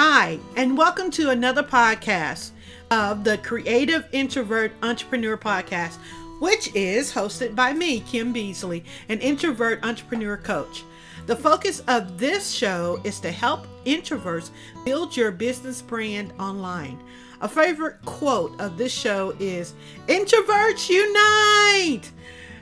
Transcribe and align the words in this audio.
Hi, 0.00 0.38
and 0.54 0.78
welcome 0.78 1.10
to 1.10 1.30
another 1.30 1.64
podcast 1.64 2.52
of 2.92 3.24
the 3.24 3.36
Creative 3.38 4.06
Introvert 4.12 4.70
Entrepreneur 4.80 5.36
Podcast, 5.36 5.96
which 6.38 6.72
is 6.76 7.12
hosted 7.12 7.56
by 7.56 7.72
me, 7.72 7.98
Kim 7.98 8.32
Beasley, 8.32 8.84
an 9.08 9.18
introvert 9.18 9.84
entrepreneur 9.84 10.36
coach. 10.36 10.84
The 11.26 11.34
focus 11.34 11.82
of 11.88 12.16
this 12.16 12.52
show 12.52 13.00
is 13.02 13.18
to 13.18 13.32
help 13.32 13.66
introverts 13.84 14.50
build 14.84 15.16
your 15.16 15.32
business 15.32 15.82
brand 15.82 16.32
online. 16.38 17.00
A 17.40 17.48
favorite 17.48 17.96
quote 18.04 18.52
of 18.60 18.78
this 18.78 18.92
show 18.92 19.34
is 19.40 19.74
Introverts 20.06 20.88
Unite! 20.88 22.12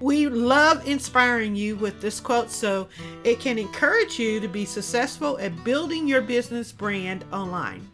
We 0.00 0.28
love 0.28 0.88
inspiring 0.88 1.54
you 1.54 1.76
with 1.76 2.00
this 2.00 2.20
quote 2.20 2.50
so 2.50 2.88
it 3.22 3.38
can 3.38 3.58
encourage 3.58 4.18
you 4.18 4.40
to 4.40 4.48
be 4.48 4.64
successful 4.64 5.38
at 5.38 5.62
building 5.62 6.08
your 6.08 6.22
business 6.22 6.72
brand 6.72 7.24
online. 7.32 7.86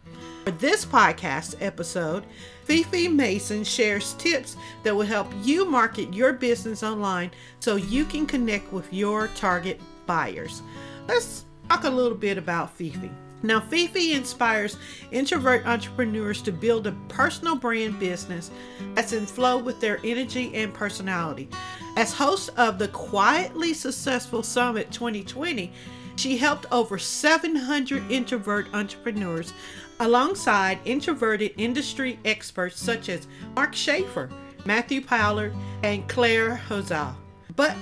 For 0.45 0.51
this 0.51 0.85
podcast 0.85 1.55
episode, 1.59 2.25
Fifi 2.63 3.09
Mason 3.09 3.65
shares 3.65 4.13
tips 4.13 4.55
that 4.83 4.95
will 4.95 5.05
help 5.05 5.27
you 5.43 5.65
market 5.65 6.13
your 6.13 6.31
business 6.31 6.81
online 6.81 7.31
so 7.59 7.75
you 7.75 8.05
can 8.05 8.25
connect 8.25 8.71
with 8.71 8.91
your 8.93 9.27
target 9.35 9.81
buyers. 10.05 10.61
Let's 11.09 11.43
talk 11.67 11.83
a 11.83 11.89
little 11.89 12.17
bit 12.17 12.37
about 12.37 12.71
Fifi. 12.71 13.11
Now, 13.43 13.59
Fifi 13.59 14.13
inspires 14.13 14.77
introvert 15.11 15.65
entrepreneurs 15.67 16.41
to 16.43 16.51
build 16.51 16.87
a 16.87 16.95
personal 17.07 17.55
brand 17.55 17.99
business 17.99 18.49
that's 18.95 19.13
in 19.13 19.25
flow 19.25 19.57
with 19.57 19.79
their 19.79 19.99
energy 20.03 20.51
and 20.55 20.73
personality. 20.73 21.47
As 21.95 22.13
host 22.13 22.49
of 22.57 22.79
the 22.79 22.87
Quietly 22.89 23.73
Successful 23.73 24.43
Summit 24.43 24.91
2020, 24.91 25.71
she 26.15 26.37
helped 26.37 26.65
over 26.71 26.97
700 26.97 28.11
introvert 28.11 28.67
entrepreneurs 28.73 29.53
alongside 29.99 30.79
introverted 30.85 31.53
industry 31.57 32.19
experts 32.25 32.79
such 32.79 33.09
as 33.09 33.27
Mark 33.55 33.75
Schaefer, 33.75 34.29
Matthew 34.65 35.01
Pollard, 35.01 35.53
and 35.83 36.07
Clare 36.09 36.59
Josa. 36.67 37.13
But 37.55 37.75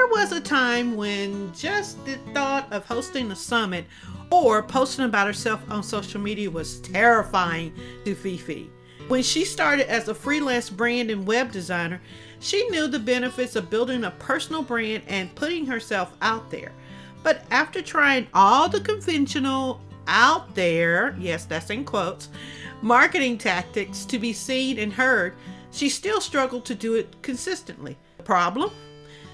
there 0.00 0.08
was 0.08 0.32
a 0.32 0.40
time 0.40 0.96
when 0.96 1.52
just 1.52 2.02
the 2.06 2.14
thought 2.32 2.66
of 2.72 2.86
hosting 2.86 3.30
a 3.32 3.36
summit 3.36 3.84
or 4.30 4.62
posting 4.62 5.04
about 5.04 5.26
herself 5.26 5.62
on 5.70 5.82
social 5.82 6.18
media 6.18 6.50
was 6.50 6.80
terrifying 6.80 7.70
to 8.06 8.14
Fifi. 8.14 8.70
When 9.08 9.22
she 9.22 9.44
started 9.44 9.90
as 9.90 10.08
a 10.08 10.14
freelance 10.14 10.70
brand 10.70 11.10
and 11.10 11.26
web 11.26 11.52
designer, 11.52 12.00
she 12.38 12.66
knew 12.70 12.86
the 12.86 12.98
benefits 12.98 13.56
of 13.56 13.68
building 13.68 14.04
a 14.04 14.10
personal 14.12 14.62
brand 14.62 15.02
and 15.06 15.34
putting 15.34 15.66
herself 15.66 16.16
out 16.22 16.50
there. 16.50 16.72
But 17.22 17.44
after 17.50 17.82
trying 17.82 18.26
all 18.32 18.70
the 18.70 18.80
conventional 18.80 19.82
out 20.06 20.54
there, 20.54 21.14
yes, 21.20 21.44
that's 21.44 21.68
in 21.68 21.84
quotes, 21.84 22.30
marketing 22.80 23.36
tactics 23.36 24.06
to 24.06 24.18
be 24.18 24.32
seen 24.32 24.78
and 24.78 24.94
heard, 24.94 25.34
she 25.72 25.90
still 25.90 26.22
struggled 26.22 26.64
to 26.64 26.74
do 26.74 26.94
it 26.94 27.20
consistently. 27.20 27.98
Problem? 28.24 28.70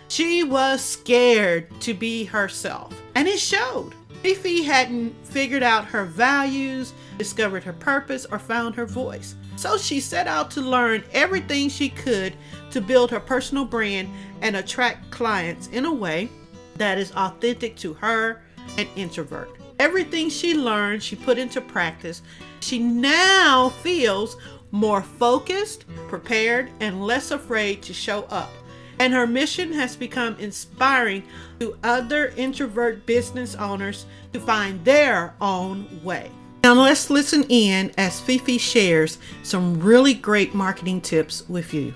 She 0.08 0.44
was 0.44 0.82
scared 0.82 1.80
to 1.80 1.92
be 1.92 2.24
herself, 2.24 2.94
and 3.14 3.26
it 3.26 3.40
showed. 3.40 3.92
Fifi 4.22 4.62
hadn't 4.62 5.14
figured 5.26 5.62
out 5.62 5.84
her 5.86 6.04
values, 6.04 6.92
discovered 7.18 7.64
her 7.64 7.72
purpose, 7.72 8.24
or 8.30 8.38
found 8.38 8.74
her 8.76 8.86
voice. 8.86 9.34
So 9.56 9.76
she 9.78 10.00
set 10.00 10.26
out 10.28 10.50
to 10.52 10.60
learn 10.60 11.02
everything 11.12 11.68
she 11.68 11.88
could 11.88 12.34
to 12.70 12.80
build 12.80 13.10
her 13.10 13.20
personal 13.20 13.64
brand 13.64 14.08
and 14.42 14.56
attract 14.56 15.10
clients 15.10 15.68
in 15.68 15.84
a 15.86 15.92
way 15.92 16.28
that 16.76 16.98
is 16.98 17.12
authentic 17.12 17.76
to 17.76 17.94
her, 17.94 18.42
an 18.78 18.86
introvert. 18.96 19.50
Everything 19.78 20.28
she 20.28 20.54
learned, 20.54 21.02
she 21.02 21.16
put 21.16 21.38
into 21.38 21.60
practice. 21.60 22.22
She 22.60 22.78
now 22.78 23.70
feels 23.70 24.36
more 24.70 25.02
focused, 25.02 25.84
prepared, 26.08 26.70
and 26.80 27.04
less 27.04 27.30
afraid 27.30 27.82
to 27.82 27.92
show 27.92 28.22
up 28.24 28.50
and 28.98 29.12
her 29.12 29.26
mission 29.26 29.72
has 29.72 29.96
become 29.96 30.36
inspiring 30.38 31.22
to 31.60 31.76
other 31.82 32.28
introvert 32.36 33.06
business 33.06 33.54
owners 33.54 34.06
to 34.32 34.40
find 34.40 34.84
their 34.84 35.34
own 35.40 35.86
way. 36.02 36.30
Now, 36.64 36.74
let's 36.74 37.10
listen 37.10 37.44
in 37.48 37.92
as 37.96 38.20
Fifi 38.20 38.58
shares 38.58 39.18
some 39.42 39.80
really 39.80 40.14
great 40.14 40.54
marketing 40.54 41.00
tips 41.00 41.48
with 41.48 41.72
you. 41.72 41.94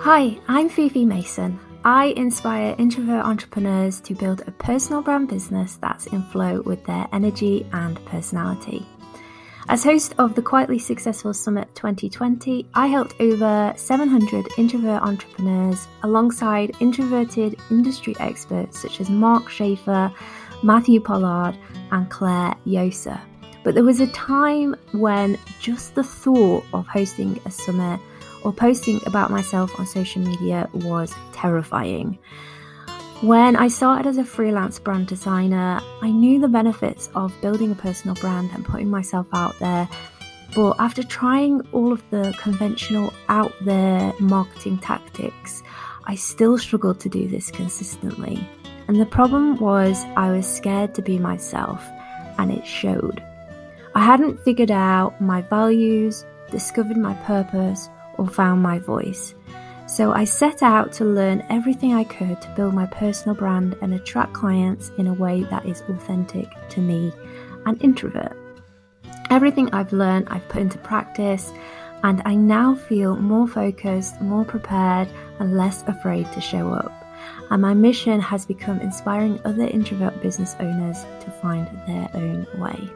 Hi, 0.00 0.38
I'm 0.48 0.68
Fifi 0.68 1.06
Mason. 1.06 1.58
I 1.82 2.14
inspire 2.16 2.74
introvert 2.78 3.24
entrepreneurs 3.24 4.00
to 4.02 4.14
build 4.14 4.42
a 4.46 4.50
personal 4.50 5.00
brand 5.00 5.28
business 5.28 5.76
that's 5.76 6.06
in 6.08 6.22
flow 6.24 6.60
with 6.62 6.84
their 6.84 7.06
energy 7.12 7.66
and 7.72 8.02
personality. 8.04 8.86
As 9.66 9.82
host 9.82 10.14
of 10.18 10.34
the 10.34 10.42
Quietly 10.42 10.78
Successful 10.78 11.32
Summit 11.32 11.74
2020, 11.74 12.66
I 12.74 12.86
helped 12.86 13.14
over 13.18 13.72
700 13.76 14.46
introvert 14.58 15.02
entrepreneurs 15.02 15.88
alongside 16.02 16.76
introverted 16.80 17.58
industry 17.70 18.14
experts 18.20 18.78
such 18.78 19.00
as 19.00 19.08
Mark 19.08 19.48
Schaefer, 19.48 20.12
Matthew 20.62 21.00
Pollard, 21.00 21.56
and 21.92 22.10
Clare 22.10 22.54
Josa. 22.66 23.18
But 23.62 23.74
there 23.74 23.84
was 23.84 24.00
a 24.00 24.06
time 24.08 24.76
when 24.92 25.38
just 25.60 25.94
the 25.94 26.04
thought 26.04 26.64
of 26.74 26.86
hosting 26.86 27.40
a 27.46 27.50
summit 27.50 28.00
or 28.44 28.52
posting 28.52 29.00
about 29.06 29.30
myself 29.30 29.80
on 29.80 29.86
social 29.86 30.20
media 30.20 30.68
was 30.74 31.14
terrifying. 31.32 32.18
When 33.24 33.56
I 33.56 33.68
started 33.68 34.06
as 34.06 34.18
a 34.18 34.24
freelance 34.24 34.78
brand 34.78 35.06
designer, 35.06 35.80
I 36.02 36.10
knew 36.10 36.38
the 36.38 36.46
benefits 36.46 37.08
of 37.14 37.32
building 37.40 37.72
a 37.72 37.74
personal 37.74 38.14
brand 38.16 38.50
and 38.52 38.66
putting 38.66 38.90
myself 38.90 39.26
out 39.32 39.58
there. 39.58 39.88
But 40.54 40.74
after 40.78 41.02
trying 41.02 41.62
all 41.72 41.90
of 41.90 42.02
the 42.10 42.36
conventional 42.38 43.14
out 43.30 43.54
there 43.62 44.12
marketing 44.20 44.76
tactics, 44.76 45.62
I 46.04 46.16
still 46.16 46.58
struggled 46.58 47.00
to 47.00 47.08
do 47.08 47.26
this 47.26 47.50
consistently. 47.50 48.46
And 48.88 49.00
the 49.00 49.06
problem 49.06 49.56
was, 49.56 50.04
I 50.18 50.30
was 50.30 50.46
scared 50.46 50.94
to 50.96 51.00
be 51.00 51.18
myself, 51.18 51.82
and 52.36 52.52
it 52.52 52.66
showed. 52.66 53.24
I 53.94 54.04
hadn't 54.04 54.44
figured 54.44 54.70
out 54.70 55.18
my 55.18 55.40
values, 55.40 56.26
discovered 56.50 56.98
my 56.98 57.14
purpose, 57.24 57.88
or 58.18 58.28
found 58.28 58.62
my 58.62 58.80
voice. 58.80 59.34
So 59.86 60.12
I 60.12 60.24
set 60.24 60.62
out 60.62 60.92
to 60.94 61.04
learn 61.04 61.44
everything 61.50 61.92
I 61.92 62.04
could 62.04 62.40
to 62.40 62.54
build 62.56 62.74
my 62.74 62.86
personal 62.86 63.36
brand 63.36 63.76
and 63.82 63.92
attract 63.92 64.32
clients 64.32 64.90
in 64.96 65.06
a 65.06 65.14
way 65.14 65.42
that 65.44 65.66
is 65.66 65.82
authentic 65.82 66.48
to 66.70 66.80
me, 66.80 67.12
an 67.66 67.76
introvert. 67.80 68.34
Everything 69.30 69.72
I've 69.74 69.92
learned, 69.92 70.28
I've 70.30 70.48
put 70.48 70.62
into 70.62 70.78
practice, 70.78 71.52
and 72.02 72.22
I 72.24 72.34
now 72.34 72.74
feel 72.74 73.16
more 73.16 73.46
focused, 73.46 74.20
more 74.22 74.44
prepared, 74.44 75.08
and 75.38 75.56
less 75.56 75.82
afraid 75.86 76.32
to 76.32 76.40
show 76.40 76.72
up. 76.72 76.92
And 77.50 77.60
my 77.60 77.74
mission 77.74 78.20
has 78.20 78.46
become 78.46 78.80
inspiring 78.80 79.38
other 79.44 79.66
introvert 79.66 80.20
business 80.22 80.56
owners 80.60 81.04
to 81.20 81.30
find 81.30 81.66
their 81.86 82.08
own 82.14 82.46
way. 82.58 82.90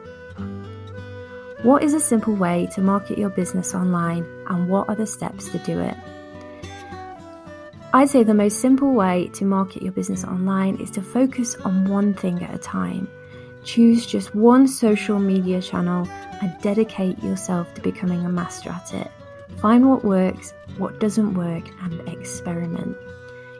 What 1.61 1.83
is 1.83 1.93
a 1.93 1.99
simple 1.99 2.35
way 2.35 2.67
to 2.73 2.81
market 2.81 3.17
your 3.17 3.29
business 3.29 3.75
online, 3.75 4.25
and 4.47 4.67
what 4.67 4.89
are 4.89 4.95
the 4.95 5.05
steps 5.05 5.49
to 5.49 5.59
do 5.59 5.79
it? 5.79 5.95
I'd 7.91 8.09
say 8.09 8.21
the 8.21 8.35
most 8.35 8.59
simple 8.59 8.93
way 8.93 9.29
to 9.33 9.45
market 9.45 9.81
your 9.81 9.91
business 9.91 10.23
online 10.23 10.75
is 10.75 10.91
to 10.91 11.01
focus 11.01 11.55
on 11.55 11.89
one 11.89 12.13
thing 12.13 12.43
at 12.43 12.53
a 12.53 12.59
time. 12.59 13.09
Choose 13.63 14.05
just 14.05 14.35
one 14.35 14.67
social 14.67 15.17
media 15.17 15.59
channel 15.59 16.07
and 16.39 16.53
dedicate 16.61 17.23
yourself 17.23 17.73
to 17.73 17.81
becoming 17.81 18.23
a 18.23 18.29
master 18.29 18.69
at 18.69 18.93
it. 18.93 19.09
Find 19.59 19.89
what 19.89 20.05
works, 20.05 20.53
what 20.77 20.99
doesn't 20.99 21.33
work, 21.33 21.63
and 21.81 22.07
experiment. 22.07 22.95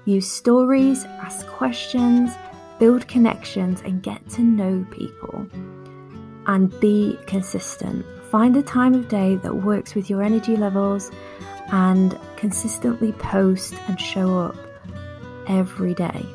Use 0.06 0.32
stories, 0.32 1.06
ask 1.06 1.48
questions, 1.48 2.30
build 2.78 3.08
connections, 3.08 3.82
and 3.82 4.04
get 4.04 4.30
to 4.30 4.42
know 4.42 4.86
people. 4.92 5.48
And 6.46 6.80
be 6.80 7.18
consistent. 7.26 8.06
Find 8.32 8.56
a 8.56 8.62
time 8.62 8.94
of 8.94 9.08
day 9.08 9.38
that 9.38 9.56
works 9.56 9.96
with 9.96 10.08
your 10.10 10.22
energy 10.22 10.56
levels 10.56 11.10
and 11.72 12.18
consistently 12.36 13.12
post 13.14 13.74
and 13.88 14.00
show 14.00 14.38
up 14.38 14.56
every 15.48 15.96
day. 15.96 16.26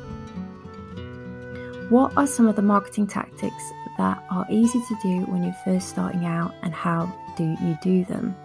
What 1.89 2.11
are 2.17 2.27
some 2.27 2.47
of 2.47 2.57
the 2.57 2.61
marketing 2.61 3.07
tactics 3.07 3.63
that 3.97 4.21
are 4.29 4.45
easy 4.49 4.79
to 4.79 4.95
do 5.01 5.19
when 5.31 5.43
you're 5.43 5.55
first 5.63 5.87
starting 5.87 6.25
out, 6.25 6.53
and 6.63 6.73
how 6.73 7.13
do 7.37 7.55
you 7.61 7.77
do 7.81 8.03
them? 8.03 8.35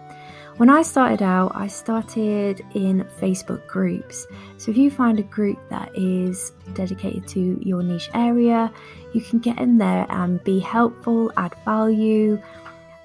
When 0.57 0.69
I 0.69 0.83
started 0.83 1.21
out, 1.23 1.53
I 1.55 1.67
started 1.67 2.63
in 2.73 3.05
Facebook 3.19 3.65
groups. 3.67 4.27
So 4.57 4.69
if 4.69 4.77
you 4.77 4.91
find 4.91 5.17
a 5.17 5.23
group 5.23 5.57
that 5.69 5.91
is 5.95 6.51
dedicated 6.73 7.27
to 7.29 7.59
your 7.61 7.81
niche 7.81 8.09
area, 8.13 8.71
you 9.13 9.21
can 9.21 9.39
get 9.39 9.59
in 9.59 9.77
there 9.77 10.05
and 10.09 10.43
be 10.43 10.59
helpful, 10.59 11.31
add 11.35 11.55
value, 11.65 12.39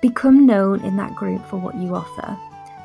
become 0.09 0.47
known 0.47 0.85
in 0.85 0.97
that 0.97 1.15
group 1.15 1.45
for 1.47 1.57
what 1.57 1.75
you 1.75 1.95
offer. 1.95 2.39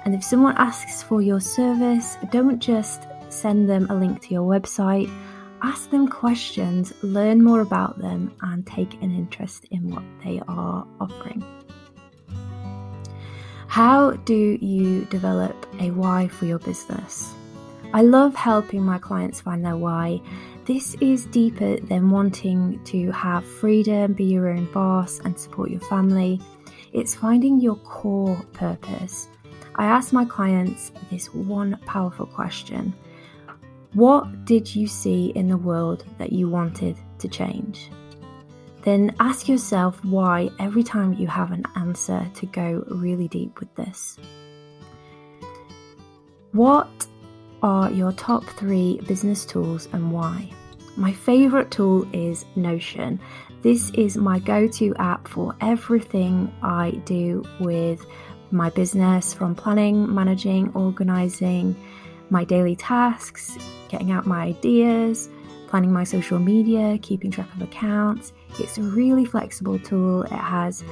And 0.06 0.16
if 0.16 0.24
someone 0.24 0.56
asks 0.58 1.04
for 1.04 1.22
your 1.22 1.40
service, 1.40 2.18
don't 2.32 2.60
just 2.60 3.04
send 3.30 3.70
them 3.70 3.86
a 3.90 3.96
link 3.96 4.22
to 4.24 4.34
your 4.34 4.50
website. 4.50 5.10
Ask 5.62 5.92
them 5.92 6.08
questions, 6.08 6.92
learn 7.04 7.44
more 7.44 7.62
about 7.62 8.00
them, 8.00 8.34
and 8.42 8.66
take 8.66 8.96
an 9.04 9.12
interest 9.16 9.66
in 9.70 9.92
what 9.94 10.04
they 10.24 10.42
are 10.48 10.88
offering. 11.00 11.44
How 13.68 14.12
do 14.12 14.58
you 14.60 15.06
develop 15.06 15.56
a 15.80 15.92
why 15.92 16.28
for 16.28 16.46
your 16.46 16.60
business? 16.60 17.32
I 17.94 18.02
love 18.02 18.34
helping 18.34 18.84
my 18.84 18.98
clients 18.98 19.42
find 19.42 19.64
their 19.64 19.78
why. 19.78 20.22
This 20.66 20.96
is 20.96 21.26
deeper 21.28 21.78
than 21.82 22.10
wanting 22.10 22.84
to 22.86 23.12
have 23.12 23.46
freedom, 23.46 24.14
be 24.14 24.26
your 24.26 24.50
own 24.50 24.66
boss, 24.74 25.20
and 25.20 25.38
support 25.38 25.70
your 25.70 25.82
family. 25.82 26.42
It's 26.94 27.16
finding 27.16 27.60
your 27.60 27.76
core 27.78 28.42
purpose. 28.54 29.28
I 29.76 29.86
ask 29.86 30.12
my 30.12 30.26
clients 30.26 30.92
this 31.10 31.34
one 31.34 31.80
powerful 31.86 32.26
question 32.26 32.94
What 33.94 34.46
did 34.46 34.76
you 34.76 34.88
see 34.88 35.28
in 35.36 35.48
the 35.48 35.58
world 35.58 36.06
that 36.18 36.34
you 36.34 36.50
wanted 36.50 36.98
to 37.20 37.28
change? 37.28 37.90
Then 38.84 39.16
ask 39.20 39.48
yourself 39.48 40.04
why 40.04 40.50
every 40.60 40.84
time 40.84 41.14
you 41.14 41.28
have 41.28 41.52
an 41.52 41.64
answer 41.76 42.30
to 42.34 42.46
go 42.48 42.84
really 42.88 43.28
deep 43.28 43.60
with 43.60 43.74
this. 43.76 44.18
What 46.52 47.08
are 47.64 47.92
your 47.92 48.12
top 48.14 48.44
three 48.44 49.00
business 49.08 49.46
tools 49.46 49.88
and 49.94 50.12
why? 50.12 50.52
My 50.98 51.14
favorite 51.14 51.72
tool 51.72 52.06
is 52.12 52.46
Notion. 52.56 53.20
This 53.62 53.92
is 53.92 54.18
my 54.18 54.40
go 54.40 54.68
to 54.68 54.96
app 54.96 55.28
for 55.28 55.56
everything 55.62 56.52
I 56.64 56.92
do 57.06 57.44
with 57.60 58.04
my 58.50 58.72
business 58.72 59.36
from 59.36 59.54
planning, 59.54 60.14
managing, 60.14 60.72
organizing 60.74 61.76
my 62.32 62.44
daily 62.44 62.76
tasks, 62.76 63.56
getting 63.88 64.12
out 64.12 64.26
my 64.26 64.42
ideas, 64.46 65.30
planning 65.68 65.94
my 65.94 66.04
social 66.04 66.40
media, 66.40 66.98
keeping 67.04 67.30
track 67.30 67.54
of 67.54 67.62
accounts. 67.62 68.34
It's 68.58 68.80
a 68.80 68.82
really 68.82 69.26
flexible 69.26 69.78
tool. 69.78 70.24
It 70.24 70.32
has 70.32 70.84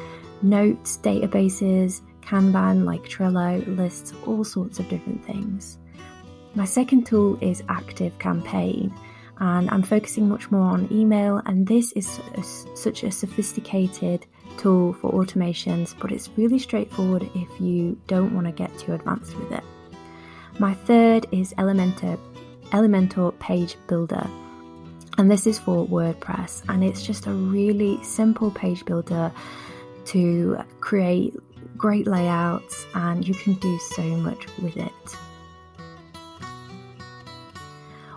notes, 0.44 1.00
databases, 1.02 2.02
Kanban 2.22 2.86
like 2.86 3.02
Trello, 3.02 3.66
lists 3.78 4.14
all 4.28 4.44
sorts 4.44 4.78
of 4.78 4.88
different 4.90 5.26
things. 5.26 5.80
My 6.54 6.66
second 6.66 7.08
tool 7.08 7.40
is 7.42 7.64
Active 7.68 8.18
Campaign, 8.20 8.94
and 9.40 9.70
I'm 9.70 9.84
focusing 9.84 10.30
much 10.30 10.52
more 10.52 10.70
on 10.72 10.88
email. 10.92 11.42
And 11.46 11.68
this 11.68 11.92
is 11.94 12.20
a, 12.36 12.44
such 12.76 13.04
a 13.04 13.12
sophisticated 13.12 14.26
tool 14.58 14.94
for 14.94 15.12
automations, 15.12 15.96
but 16.00 16.12
it's 16.12 16.30
really 16.38 16.60
straightforward 16.60 17.30
if 17.36 17.62
you 17.62 18.00
don't 18.08 18.34
want 18.34 18.48
to 18.48 18.52
get 18.52 18.78
too 18.78 18.94
advanced 18.94 19.38
with 19.38 19.52
it. 19.52 19.64
My 20.60 20.74
third 20.74 21.26
is 21.32 21.54
Elementor, 21.58 22.20
Elementor 22.72 23.38
Page 23.40 23.78
Builder 23.88 24.28
and 25.20 25.30
this 25.30 25.46
is 25.46 25.60
for 25.60 25.86
WordPress, 25.86 26.64
and 26.70 26.82
it's 26.82 27.06
just 27.06 27.28
a 27.28 27.34
really 27.34 28.02
simple 28.02 28.52
page 28.52 28.86
builder 28.86 29.34
to 30.06 30.58
create 30.80 31.36
great 31.76 32.08
layouts, 32.08 32.86
and 32.96 33.28
you 33.28 33.34
can 33.34 33.56
do 33.56 33.78
so 33.80 34.02
much 34.02 34.48
with 34.60 34.78
it. 34.78 34.89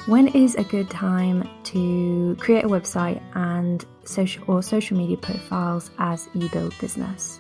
When 0.07 0.27
is 0.27 0.57
a 0.57 0.65
good 0.65 0.91
time 0.91 1.49
to 1.63 2.37
create 2.41 2.65
a 2.65 2.69
website 2.69 3.23
and 3.37 3.85
social 4.05 4.43
or 4.49 4.61
social 4.61 4.97
media 4.97 5.17
profiles 5.17 5.93
as 6.01 6.29
you 6.35 6.49
build 6.49 6.75
business? 6.81 7.39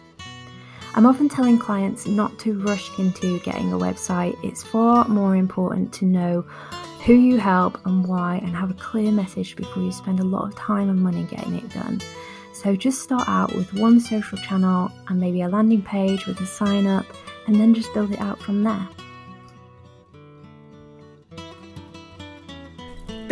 I'm 0.94 1.04
often 1.04 1.28
telling 1.28 1.58
clients 1.58 2.06
not 2.06 2.38
to 2.38 2.56
rush 2.60 2.88
into 3.00 3.40
getting 3.40 3.72
a 3.72 3.76
website. 3.76 4.38
It's 4.44 4.62
far 4.62 5.08
more 5.08 5.34
important 5.34 5.92
to 5.94 6.04
know 6.04 6.42
who 7.04 7.14
you 7.14 7.36
help 7.36 7.84
and 7.84 8.06
why, 8.06 8.36
and 8.36 8.54
have 8.54 8.70
a 8.70 8.74
clear 8.74 9.10
message 9.10 9.56
before 9.56 9.82
you 9.82 9.90
spend 9.90 10.20
a 10.20 10.24
lot 10.24 10.44
of 10.44 10.54
time 10.54 10.88
and 10.88 11.02
money 11.02 11.24
getting 11.24 11.56
it 11.56 11.68
done. 11.70 12.00
So 12.52 12.76
just 12.76 13.02
start 13.02 13.28
out 13.28 13.52
with 13.56 13.74
one 13.74 13.98
social 13.98 14.38
channel 14.38 14.92
and 15.08 15.18
maybe 15.18 15.42
a 15.42 15.48
landing 15.48 15.82
page 15.82 16.26
with 16.26 16.40
a 16.40 16.46
sign 16.46 16.86
up, 16.86 17.06
and 17.48 17.56
then 17.56 17.74
just 17.74 17.92
build 17.92 18.12
it 18.12 18.20
out 18.20 18.38
from 18.38 18.62
there. 18.62 18.88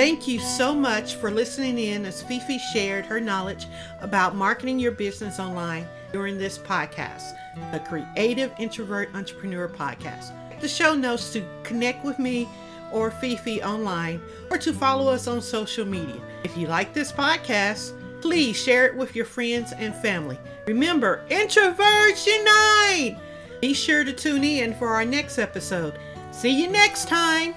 Thank 0.00 0.26
you 0.26 0.38
so 0.38 0.74
much 0.74 1.16
for 1.16 1.30
listening 1.30 1.76
in 1.76 2.06
as 2.06 2.22
Fifi 2.22 2.56
shared 2.72 3.04
her 3.04 3.20
knowledge 3.20 3.66
about 4.00 4.34
marketing 4.34 4.78
your 4.78 4.92
business 4.92 5.38
online 5.38 5.86
during 6.10 6.38
this 6.38 6.56
podcast, 6.56 7.34
the 7.70 7.80
Creative 7.80 8.50
Introvert 8.58 9.14
Entrepreneur 9.14 9.68
Podcast. 9.68 10.32
The 10.58 10.68
show 10.68 10.94
notes 10.94 11.34
to 11.34 11.46
connect 11.64 12.02
with 12.02 12.18
me 12.18 12.48
or 12.90 13.10
Fifi 13.10 13.62
online 13.62 14.22
or 14.50 14.56
to 14.56 14.72
follow 14.72 15.12
us 15.12 15.26
on 15.26 15.42
social 15.42 15.84
media. 15.84 16.18
If 16.44 16.56
you 16.56 16.66
like 16.66 16.94
this 16.94 17.12
podcast, 17.12 17.92
please 18.22 18.56
share 18.56 18.86
it 18.86 18.96
with 18.96 19.14
your 19.14 19.26
friends 19.26 19.72
and 19.72 19.94
family. 19.94 20.38
Remember, 20.66 21.26
introverts 21.28 22.26
unite! 22.26 23.18
Be 23.60 23.74
sure 23.74 24.04
to 24.04 24.14
tune 24.14 24.44
in 24.44 24.72
for 24.76 24.88
our 24.88 25.04
next 25.04 25.36
episode. 25.36 25.98
See 26.30 26.58
you 26.58 26.70
next 26.70 27.06
time! 27.06 27.54